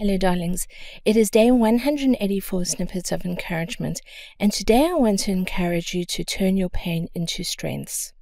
Hello, 0.00 0.16
darlings. 0.16 0.68
It 1.04 1.16
is 1.16 1.28
day 1.28 1.50
184 1.50 2.66
snippets 2.66 3.10
of 3.10 3.24
encouragement, 3.24 4.00
and 4.38 4.52
today 4.52 4.86
I 4.88 4.94
want 4.94 5.18
to 5.24 5.32
encourage 5.32 5.92
you 5.92 6.04
to 6.04 6.22
turn 6.22 6.56
your 6.56 6.68
pain 6.68 7.08
into 7.16 7.42
strengths. 7.42 8.12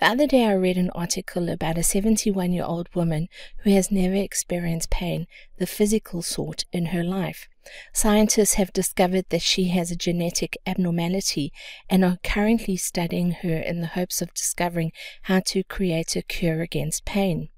The 0.00 0.06
other 0.06 0.26
day, 0.26 0.46
I 0.46 0.54
read 0.54 0.76
an 0.76 0.90
article 0.90 1.48
about 1.48 1.78
a 1.78 1.84
71 1.84 2.52
year 2.52 2.64
old 2.64 2.92
woman 2.92 3.28
who 3.58 3.70
has 3.70 3.92
never 3.92 4.16
experienced 4.16 4.90
pain, 4.90 5.28
the 5.58 5.66
physical 5.68 6.22
sort, 6.22 6.64
in 6.72 6.86
her 6.86 7.04
life. 7.04 7.48
Scientists 7.92 8.54
have 8.54 8.72
discovered 8.72 9.26
that 9.28 9.42
she 9.42 9.68
has 9.68 9.92
a 9.92 9.96
genetic 9.96 10.58
abnormality 10.66 11.52
and 11.88 12.04
are 12.04 12.18
currently 12.24 12.76
studying 12.76 13.30
her 13.30 13.58
in 13.58 13.80
the 13.80 13.94
hopes 13.94 14.22
of 14.22 14.34
discovering 14.34 14.90
how 15.22 15.38
to 15.38 15.62
create 15.62 16.16
a 16.16 16.22
cure 16.22 16.62
against 16.62 17.04
pain. 17.04 17.48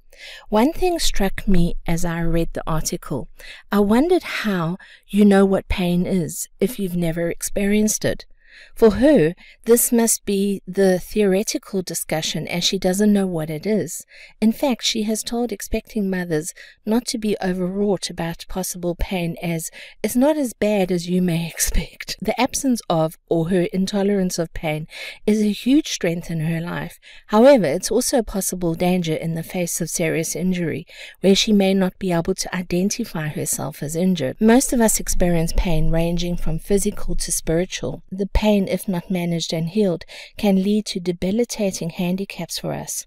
One 0.49 0.73
thing 0.73 0.99
struck 0.99 1.46
me 1.49 1.77
as 1.87 2.05
I 2.05 2.21
read 2.21 2.51
the 2.53 2.63
article. 2.67 3.29
I 3.73 3.81
wondered 3.81 4.23
how 4.23 4.79
you 5.09 5.25
know 5.25 5.45
what 5.45 5.68
pain 5.68 6.07
is 6.07 6.49
if 6.61 6.79
you've 6.79 6.96
never 6.96 7.31
experienced 7.31 8.05
it. 8.05 8.27
For 8.75 8.93
her, 8.93 9.35
this 9.64 9.93
must 9.93 10.25
be 10.25 10.63
the 10.67 10.99
theoretical 10.99 11.82
discussion 11.82 12.46
as 12.49 12.64
she 12.64 12.79
doesn't 12.79 13.13
know 13.13 13.27
what 13.27 13.50
it 13.50 13.67
is. 13.67 14.04
In 14.40 14.53
fact, 14.53 14.85
she 14.85 15.04
has 15.04 15.22
told 15.22 15.53
expecting 15.53 16.11
mothers 16.11 16.53
not 16.85 17.07
to 17.07 17.18
be 17.18 17.36
overwrought 17.43 18.11
about 18.11 18.46
possible 18.49 18.94
pain 18.94 19.36
as 19.43 19.71
it's 20.03 20.17
not 20.17 20.36
as 20.36 20.53
bad 20.53 20.90
as 20.90 21.08
you 21.08 21.22
may 21.22 21.46
expect. 21.54 22.17
The 22.21 22.39
absence 22.40 22.80
of 22.89 23.17
or 23.29 23.49
her 23.50 23.63
intolerance 23.72 24.39
of 24.39 24.53
pain 24.55 24.86
is 25.27 25.43
a 25.43 25.52
huge 25.52 25.89
strength 25.89 26.30
in 26.30 26.41
her 26.41 26.61
life. 26.61 26.99
However, 27.29 27.66
it's 27.66 27.91
also 27.91 28.18
a 28.18 28.22
possible 28.22 28.75
danger 28.75 29.14
in 29.14 29.35
the 29.35 29.43
face 29.43 29.80
of 29.80 29.91
serious 29.91 30.35
injury, 30.35 30.86
where 31.21 31.35
she 31.35 31.52
may 31.52 31.75
not 31.75 31.99
be 31.99 32.12
able 32.12 32.34
to 32.34 32.55
identify 32.55 33.28
herself 33.28 33.83
as 33.83 33.97
injured. 33.97 34.41
Most 34.41 34.72
of 34.72 34.80
us 34.80 35.00
experience 35.00 35.52
pain 35.56 35.91
ranging 35.91 36.36
from 36.36 36.58
physical 36.58 37.14
to 37.16 37.33
spiritual. 37.33 38.02
The 38.10 38.27
pain, 38.45 38.69
if 38.69 38.87
not 38.87 39.11
managed 39.11 39.55
and 39.55 39.70
healed, 39.70 40.05
can 40.37 40.62
lead 40.62 40.84
to 40.84 41.00
debilitating 41.00 41.89
handicaps 41.89 42.59
for 42.59 42.75
us. 42.75 43.06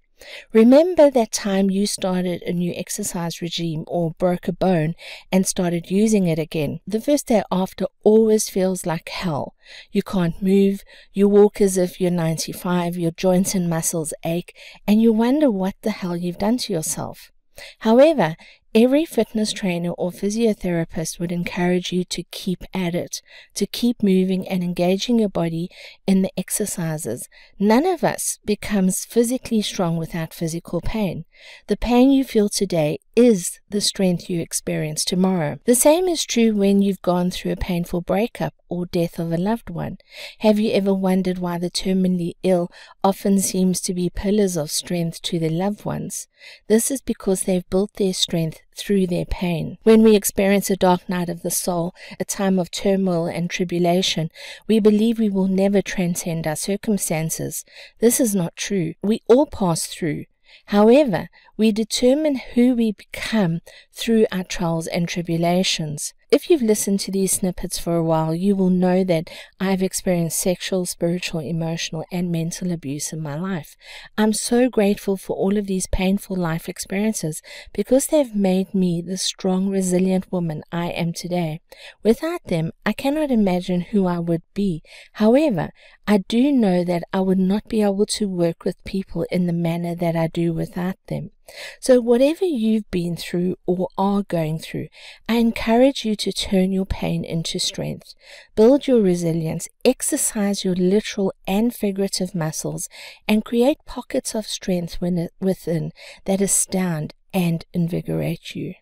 Remember 0.52 1.12
that 1.12 1.32
time 1.32 1.70
you 1.70 1.86
started 1.86 2.42
a 2.42 2.52
new 2.52 2.74
exercise 2.76 3.40
regime 3.40 3.84
or 3.86 4.16
broke 4.18 4.48
a 4.48 4.52
bone 4.52 4.96
and 5.32 5.46
started 5.46 5.92
using 5.92 6.26
it 6.26 6.40
again. 6.40 6.80
The 6.88 7.00
first 7.00 7.28
day 7.28 7.44
after 7.52 7.86
always 8.04 8.50
feels 8.50 8.88
like 8.88 9.10
hell. 9.10 9.54
You 9.92 10.02
can't 10.02 10.42
move, 10.42 10.84
you 11.14 11.30
walk 11.30 11.62
as 11.62 11.78
if 11.78 12.02
you're 12.02 12.10
95, 12.10 12.98
your 12.98 13.12
joints 13.12 13.54
and 13.54 13.70
muscles 13.70 14.16
ache, 14.26 14.56
and 14.88 15.04
you 15.04 15.14
wonder 15.14 15.52
what 15.52 15.76
the 15.84 15.92
hell 15.92 16.18
you've 16.18 16.40
done 16.40 16.58
to 16.64 16.74
yourself. 16.74 17.32
However, 17.80 18.36
every 18.78 19.06
fitness 19.06 19.52
trainer 19.54 19.90
or 19.94 20.12
physiotherapist 20.12 21.20
would 21.20 21.32
encourage 21.32 21.92
you 21.92 22.04
to 22.04 22.22
keep 22.30 22.64
at 22.76 22.94
it, 22.94 23.24
to 23.56 23.66
keep 23.66 24.04
moving 24.04 24.48
and 24.48 24.64
engaging 24.64 25.18
your 25.18 25.30
body 25.30 25.68
in 26.06 26.22
the 26.22 26.32
exercises. 26.38 27.28
None 27.58 27.88
of 27.88 28.04
us 28.04 28.38
becomes 28.46 29.04
physically 29.04 29.64
strong 29.64 29.98
without 29.98 30.32
physical 30.32 30.80
pain. 30.80 31.26
The 31.66 31.76
pain 31.76 32.12
you 32.12 32.24
feel 32.24 32.50
today 32.50 33.00
is 33.16 33.60
the 33.68 33.82
strength 33.82 34.30
you 34.30 34.42
experience 34.42 35.04
tomorrow. 35.04 35.58
The 35.66 35.74
same 35.74 36.08
is 36.08 36.24
true 36.24 36.54
when 36.54 36.84
you've 36.84 37.02
gone 37.02 37.32
through 37.32 37.54
a 37.54 37.56
painful 37.56 38.02
breakup 38.02 38.54
or 38.70 38.86
death 38.86 39.20
of 39.20 39.32
a 39.32 39.38
loved 39.38 39.70
one. 39.70 39.98
Have 40.40 40.60
you 40.60 40.72
ever 40.72 40.94
wondered 40.94 41.38
why 41.38 41.58
the 41.58 41.72
terminally 41.72 42.34
ill 42.44 42.72
often 43.04 43.40
seems 43.40 43.82
to 43.82 43.94
be 43.94 44.10
pillars 44.10 44.58
of 44.58 44.72
strength 44.72 45.22
to 45.24 45.40
their 45.40 45.50
loved 45.50 45.86
ones? 45.86 46.28
This 46.68 46.92
is 46.92 47.02
because 47.02 47.44
they've 47.44 47.70
built 47.70 47.94
their 47.94 48.14
strength 48.14 48.62
through 48.76 49.08
their 49.08 49.26
pain. 49.26 49.78
When 49.84 50.04
we 50.04 50.16
experience 50.16 50.70
a 50.70 50.76
dark 50.78 51.08
night 51.10 51.30
of 51.30 51.42
the 51.42 51.52
soul, 51.52 51.94
a 52.20 52.26
time 52.26 52.60
of 52.60 52.72
turmoil 52.72 53.26
and 53.26 53.50
tribulation, 53.50 54.30
we 54.68 54.80
believe 54.80 55.20
we 55.20 55.30
will 55.30 55.48
never 55.48 55.82
transcend 55.82 56.46
our 56.46 56.56
circumstances. 56.56 57.66
This 58.00 58.20
is 58.20 58.36
not 58.36 58.56
true. 58.56 58.94
We 59.02 59.22
all 59.28 59.46
pass 59.46 59.88
through. 59.88 60.26
However, 60.68 61.30
we 61.56 61.72
determine 61.72 62.36
who 62.54 62.76
we 62.76 62.92
become 62.92 63.62
through 63.94 64.28
our 64.32 64.44
trials 64.44 64.88
and 64.88 65.08
tribulations. 65.08 66.14
If 66.30 66.50
you've 66.50 66.62
listened 66.62 67.00
to 67.02 67.12
these 67.12 67.32
snippets 67.32 67.80
for 67.80 67.96
a 67.96 68.04
while, 68.04 68.36
you 68.36 68.54
will 68.54 68.70
know 68.70 69.06
that 69.06 69.30
I've 69.62 69.82
experienced 69.82 70.38
sexual, 70.38 70.86
spiritual, 70.86 71.40
emotional, 71.40 72.04
and 72.12 72.30
mental 72.30 72.74
abuse 72.74 73.14
in 73.14 73.22
my 73.22 73.40
life. 73.40 73.78
I'm 74.18 74.34
so 74.34 74.70
grateful 74.70 75.16
for 75.16 75.38
all 75.38 75.58
of 75.58 75.68
these 75.68 75.88
painful 75.88 76.36
life 76.36 76.68
experiences 76.68 77.42
because 77.72 78.08
they've 78.08 78.36
made 78.36 78.76
me 78.76 79.02
the 79.02 79.16
strong, 79.16 79.70
resilient 79.70 80.30
woman 80.30 80.64
I 80.70 80.88
am 80.88 81.14
today. 81.14 81.62
Without 82.04 82.44
them, 82.48 82.72
I 82.86 82.92
cannot 82.92 83.32
imagine 83.32 83.80
who 83.80 84.06
I 84.06 84.20
would 84.20 84.44
be. 84.54 84.84
However, 85.14 85.70
I 86.06 86.18
do 86.28 86.52
know 86.52 86.84
that 86.84 87.04
I 87.14 87.22
would 87.22 87.40
not 87.40 87.70
be 87.70 87.82
able 87.82 88.06
to 88.06 88.28
work 88.28 88.66
with 88.66 88.84
people 88.84 89.26
in 89.32 89.48
the 89.48 89.54
manner 89.54 89.96
that 89.96 90.18
I 90.18 90.28
do 90.28 90.52
without 90.52 90.98
them. 91.08 91.32
So, 91.80 92.02
whatever 92.02 92.46
you've 92.46 92.90
been 92.92 93.16
through 93.16 93.56
or 93.66 93.88
are 93.98 94.24
going 94.24 94.60
through, 94.60 94.88
I 95.30 95.36
encourage 95.36 96.06
you 96.06 96.16
to 96.18 96.32
turn 96.32 96.72
your 96.72 96.86
pain 96.86 97.24
into 97.24 97.60
strength. 97.60 98.14
Build 98.56 98.88
your 98.88 99.02
resilience, 99.02 99.68
exercise 99.86 100.66
your 100.66 100.76
literal 100.76 101.34
and 101.48 101.74
figurative 101.74 102.36
muscles, 102.36 102.90
and 103.28 103.46
create 103.46 103.78
pockets 103.86 104.36
of 104.36 104.48
strength 104.48 105.00
within 105.02 105.92
that 106.26 106.42
astound 106.42 107.14
and 107.34 107.66
invigorate 107.74 108.56
you. 108.56 108.76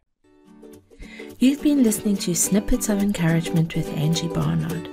You've 1.40 1.62
been 1.62 1.84
listening 1.84 2.18
to 2.18 2.34
Snippets 2.34 2.90
of 2.90 3.02
Encouragement 3.02 3.76
with 3.76 3.90
Angie 3.98 4.30
Barnard. 4.30 4.90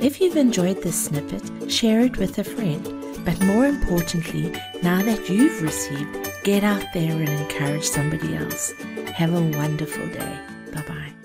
If 0.00 0.20
you've 0.20 0.36
enjoyed 0.36 0.82
this 0.82 1.06
snippet, 1.06 1.70
share 1.70 2.00
it 2.00 2.18
with 2.18 2.38
a 2.38 2.44
friend. 2.44 2.84
But 3.24 3.40
more 3.44 3.64
importantly, 3.64 4.52
now 4.82 5.00
that 5.02 5.30
you've 5.30 5.62
received, 5.62 6.33
get 6.44 6.62
out 6.62 6.84
there 6.92 7.12
and 7.12 7.28
encourage 7.28 7.84
somebody 7.84 8.36
else. 8.36 8.72
Have 9.14 9.32
a 9.32 9.40
wonderful 9.40 10.06
day. 10.08 10.38
Bye 10.72 10.82
bye. 10.86 11.23